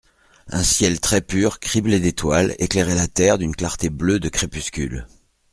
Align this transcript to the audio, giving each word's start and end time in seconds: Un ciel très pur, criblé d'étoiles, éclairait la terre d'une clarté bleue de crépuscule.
Un 0.47 0.63
ciel 0.63 0.99
très 0.99 1.21
pur, 1.21 1.59
criblé 1.59 1.99
d'étoiles, 1.99 2.55
éclairait 2.57 2.95
la 2.95 3.07
terre 3.07 3.37
d'une 3.37 3.55
clarté 3.55 3.91
bleue 3.91 4.19
de 4.19 4.29
crépuscule. 4.29 5.05